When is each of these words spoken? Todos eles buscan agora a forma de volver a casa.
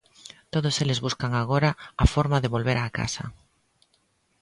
Todos 0.53 0.75
eles 0.83 1.03
buscan 1.05 1.31
agora 1.35 1.69
a 2.03 2.05
forma 2.13 2.37
de 2.43 2.51
volver 2.55 2.77
a 2.81 2.93
casa. 2.99 3.23